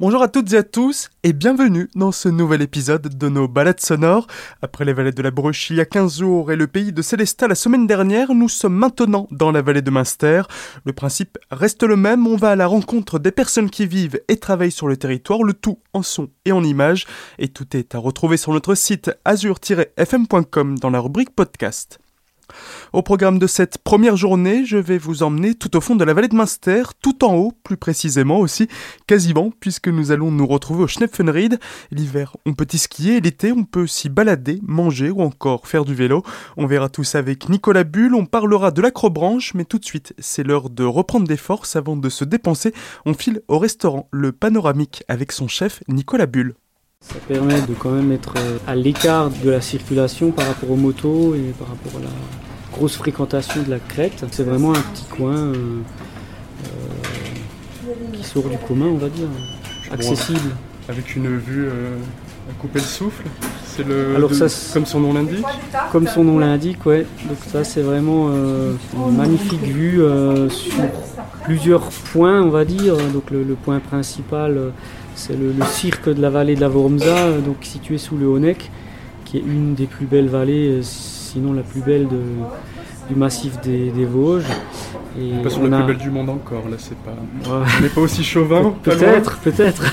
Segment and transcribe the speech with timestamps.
[0.00, 3.80] Bonjour à toutes et à tous et bienvenue dans ce nouvel épisode de nos balades
[3.80, 4.28] sonores.
[4.62, 7.02] Après les vallées de la Bruche il y a 15 jours et le pays de
[7.02, 10.42] Célestat la semaine dernière, nous sommes maintenant dans la vallée de Münster.
[10.84, 14.36] Le principe reste le même, on va à la rencontre des personnes qui vivent et
[14.36, 17.04] travaillent sur le territoire, le tout en son et en images.
[17.40, 21.98] Et tout est à retrouver sur notre site azur-fm.com dans la rubrique podcast.
[22.92, 26.14] Au programme de cette première journée, je vais vous emmener tout au fond de la
[26.14, 28.68] vallée de Münster, tout en haut, plus précisément aussi,
[29.06, 31.58] quasiment, puisque nous allons nous retrouver au Schnepfenried.
[31.90, 35.94] L'hiver, on peut y skier, l'été, on peut s'y balader, manger ou encore faire du
[35.94, 36.22] vélo.
[36.56, 40.14] On verra tout ça avec Nicolas Bull, on parlera de l'acrobranche, mais tout de suite,
[40.18, 42.72] c'est l'heure de reprendre des forces avant de se dépenser.
[43.04, 46.54] On file au restaurant Le Panoramique avec son chef Nicolas Bull.
[47.00, 50.76] Ça permet de quand même être euh, à l'écart de la circulation par rapport aux
[50.76, 52.10] motos et par rapport à la
[52.72, 54.24] grosse fréquentation de la crête.
[54.32, 55.54] C'est vraiment un petit coin euh,
[56.66, 59.28] euh, qui sort du commun, on va dire,
[59.92, 60.50] accessible.
[60.88, 63.24] Avec une vue à couper le souffle
[63.64, 65.44] c'est le, Alors ça, comme son nom l'indique
[65.92, 67.06] Comme son nom l'indique, ouais.
[67.26, 70.00] Donc ça c'est vraiment une magnifique vue
[70.50, 70.72] sur
[71.48, 72.96] plusieurs points, on va dire.
[73.12, 74.72] Donc le point principal
[75.18, 78.70] c'est le, cirque de la vallée de la Vormza, euh, donc situé sous le Honeck,
[79.24, 83.90] qui est une des plus belles vallées, euh, sinon la plus belle du massif des,
[84.04, 84.44] Vosges.
[85.20, 87.14] Et pas sur la plus belle du monde encore, là c'est pas.
[87.50, 88.74] On n'est pas aussi chauvin.
[88.84, 89.92] peut-être, peut-être.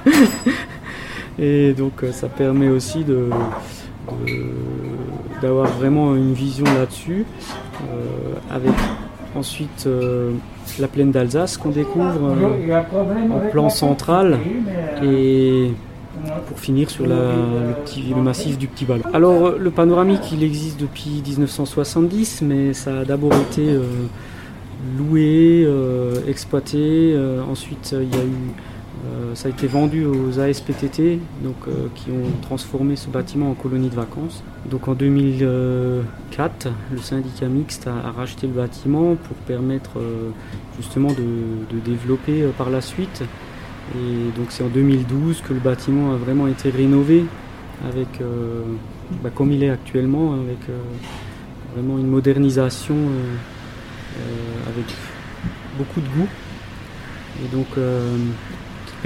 [1.38, 3.30] et donc euh, ça permet aussi de,
[5.40, 7.24] d'avoir vraiment une vision là-dessus,
[8.50, 8.72] avec
[9.36, 9.88] ensuite
[10.78, 12.82] la plaine d'Alsace qu'on découvre euh,
[13.30, 14.38] en plan central
[15.02, 15.70] et
[16.48, 19.02] pour finir sur le, massif du Petit Ballon.
[19.12, 23.82] Alors le panoramique il existe depuis 1970 mais ça a d'abord été euh,
[24.98, 27.16] loué, euh, exploité,
[27.50, 28.52] ensuite il y a eu
[29.04, 33.54] euh, ça a été vendu aux ASPTT, donc, euh, qui ont transformé ce bâtiment en
[33.54, 34.42] colonie de vacances.
[34.70, 40.30] Donc en 2004, le syndicat mixte a, racheté le bâtiment pour permettre euh,
[40.78, 43.22] justement de, développer par la suite.
[43.94, 47.24] Et donc c'est en 2012 que le bâtiment a vraiment été rénové
[47.86, 48.20] avec,
[49.22, 50.58] bah, comme il est actuellement, avec
[51.74, 52.96] vraiment une modernisation
[54.66, 54.86] avec
[55.78, 56.28] beaucoup de goût.
[57.44, 57.68] Et donc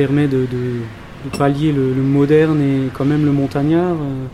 [0.00, 0.46] permet de,
[1.36, 4.26] pallier le, moderne et quand même le montagnard, euh,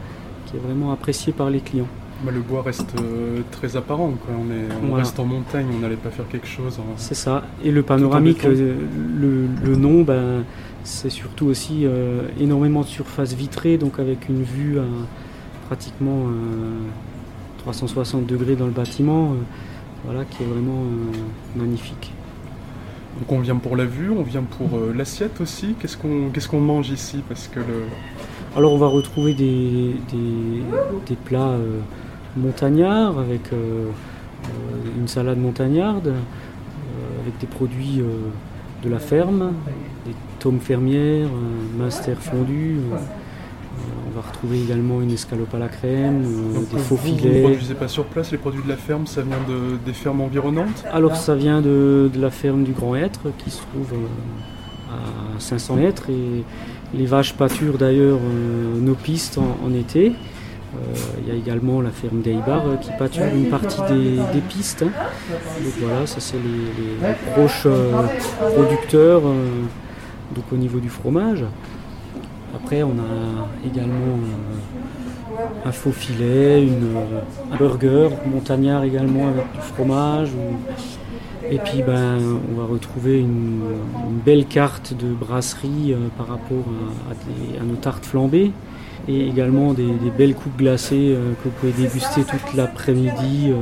[0.46, 1.88] qui est vraiment apprécié par les clients.
[2.24, 4.12] Bah, le bois reste euh, très apparent,
[4.88, 6.78] on, reste en montagne, on n'allait pas faire quelque chose.
[6.96, 8.76] C'est ça, et le panoramique, euh,
[9.64, 10.44] le, nom, ben,
[10.84, 11.84] c'est surtout aussi
[12.38, 14.84] énormément de surface vitrée, donc avec une vue à
[15.66, 16.26] pratiquement
[17.58, 19.34] 360 degrés dans le bâtiment,
[20.04, 20.84] voilà, qui est vraiment
[21.56, 22.12] magnifique.
[23.18, 25.74] Donc on vient pour la vue, on vient pour euh, l'assiette aussi.
[25.80, 25.96] Qu'est-ce
[26.48, 27.22] qu'on mange ici?
[27.26, 27.60] Parce que.
[28.54, 29.96] Alors on va retrouver des,
[31.24, 31.80] plats euh,
[32.36, 33.90] montagnards avec euh,
[34.98, 36.14] une salade montagnarde,
[37.22, 38.02] avec des produits
[38.82, 39.52] de la ferme,
[40.06, 43.25] des tomes fermières, un master fondu on
[44.16, 47.28] va retrouver également une escalope à la crème, euh, des faux filets.
[47.28, 49.92] Vous ne produisez pas sur place les produits de la ferme, ça vient de, des
[49.92, 54.94] fermes environnantes Alors ça vient de, la ferme du Grand Être qui se trouve euh,
[55.36, 56.44] à 500 mètres et
[56.96, 60.14] les vaches pâturent d'ailleurs euh, nos pistes en, été.
[61.22, 64.82] Il y a également la ferme d'Eibar qui pâture une partie des, pistes.
[64.82, 64.90] Hein.
[65.64, 67.66] Donc voilà, ça c'est les, proches
[68.54, 71.44] producteurs donc au niveau du fromage.
[72.56, 77.20] Après, on a également euh, un faux filet, une, euh,
[77.52, 80.30] un burger montagnard également avec du fromage.
[81.50, 82.18] Et puis ben,
[82.50, 83.60] on va retrouver une,
[84.24, 86.64] belle carte de brasserie euh, par rapport
[87.10, 88.52] à, nos tartes flambées
[89.06, 93.52] et également des, belles coupes glacées que vous pouvez déguster toute l'après-midi,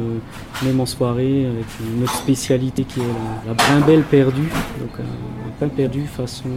[0.65, 4.49] même en soirée, avec une autre spécialité qui est la, la brimbelle perdue,
[4.81, 6.49] donc un pain perdu façon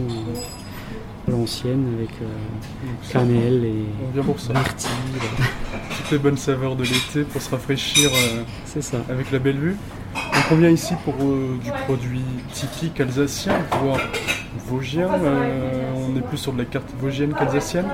[1.28, 3.84] l'ancienne avec euh, cannelle et
[4.18, 4.52] on pour ça.
[5.96, 8.98] Toutes les bonnes saveurs de l'été pour se rafraîchir euh, ça.
[9.08, 9.76] avec la belle vue.
[10.14, 14.00] Donc on vient ici pour euh, du produit typique alsacien, voire
[14.66, 15.08] vosgien.
[15.96, 17.86] on est plus sur de la carte vosgienne qu'alsacienne.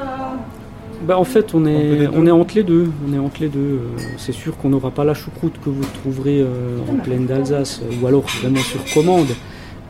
[1.03, 2.91] Bah en fait on est, on est entre les deux.
[3.07, 3.81] On est entre les deux.
[4.17, 6.45] C'est sûr qu'on n'aura pas la choucroute que vous trouverez
[6.91, 9.29] en pleine d'Alsace, ou alors vraiment sur commande.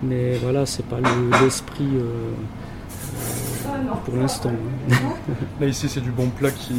[0.02, 0.98] Mais voilà, c'est pas
[1.40, 1.88] l'esprit
[4.04, 4.52] pour l'instant.
[5.60, 6.74] Là ici c'est du bon plat qui,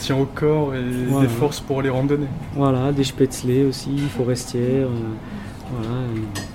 [0.00, 2.26] tient au corps et des forces pour les randonner.
[2.54, 5.96] Voilà, des spätzle aussi, forestières, euh, voilà,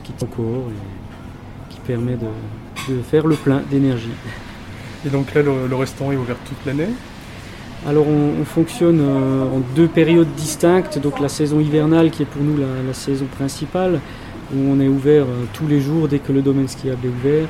[0.04, 4.10] qui tient au corps et qui permet de, de faire le plein d'énergie.
[5.06, 6.90] Et donc là, le, restaurant est ouvert toute l'année
[7.88, 12.44] alors on, fonctionne euh, en deux périodes distinctes, donc la saison hivernale qui est pour
[12.44, 14.00] nous la, saison principale,
[14.54, 17.48] où on est ouvert euh, tous les jours dès que le domaine skiable est ouvert,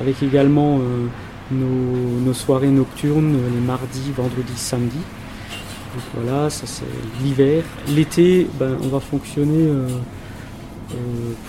[0.00, 1.06] avec également euh,
[1.50, 4.96] nos, soirées nocturnes les mardis, vendredis, samedis.
[4.96, 6.84] Donc voilà, ça c'est
[7.22, 7.62] l'hiver.
[7.88, 9.70] L'été, ben, on va fonctionner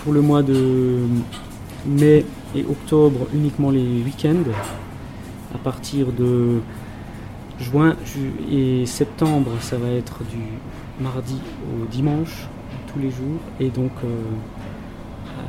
[0.02, 1.00] pour le mois de
[1.86, 2.24] mai
[2.54, 4.50] et octobre uniquement les week-ends
[5.54, 6.60] à partir de
[7.60, 7.96] juin
[8.50, 10.42] et septembre, ça va être du
[11.02, 11.40] mardi
[11.72, 12.46] au dimanche,
[12.92, 13.40] tous les jours.
[13.60, 14.08] Et donc, euh,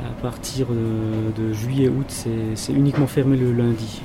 [0.08, 4.02] à partir de, de juillet-août, c'est uniquement fermé le lundi.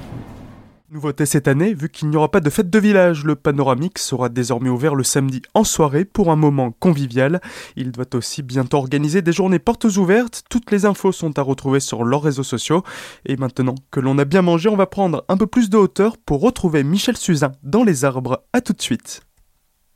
[0.92, 4.30] Nouveauté cette année, vu qu'il n'y aura pas de fête de village, le panoramique sera
[4.30, 7.42] désormais ouvert le samedi en soirée pour un moment convivial.
[7.76, 10.44] Il doit aussi bientôt organiser des journées portes ouvertes.
[10.48, 12.84] Toutes les infos sont à retrouver sur leurs réseaux sociaux.
[13.26, 16.18] Et maintenant que l'on a bien mangé, on va prendre un peu plus de hauteur
[16.18, 18.44] pour retrouver Michel Suzin dans les arbres.
[18.54, 19.22] A tout de suite.